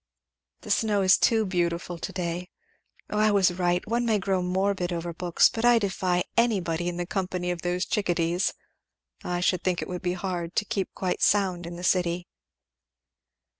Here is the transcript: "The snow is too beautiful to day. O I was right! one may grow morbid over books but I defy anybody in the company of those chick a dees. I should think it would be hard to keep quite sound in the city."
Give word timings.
"The 0.61 0.71
snow 0.71 1.03
is 1.03 1.15
too 1.15 1.45
beautiful 1.45 1.99
to 1.99 2.11
day. 2.11 2.49
O 3.11 3.19
I 3.19 3.29
was 3.29 3.53
right! 3.53 3.85
one 3.87 4.03
may 4.03 4.17
grow 4.17 4.41
morbid 4.41 4.91
over 4.91 5.13
books 5.13 5.47
but 5.47 5.63
I 5.63 5.77
defy 5.77 6.23
anybody 6.35 6.87
in 6.89 6.97
the 6.97 7.05
company 7.05 7.51
of 7.51 7.61
those 7.61 7.85
chick 7.85 8.09
a 8.09 8.15
dees. 8.15 8.51
I 9.23 9.41
should 9.41 9.61
think 9.63 9.79
it 9.79 9.87
would 9.87 10.01
be 10.01 10.13
hard 10.13 10.55
to 10.55 10.65
keep 10.65 10.91
quite 10.95 11.21
sound 11.21 11.67
in 11.67 11.75
the 11.75 11.83
city." 11.83 12.25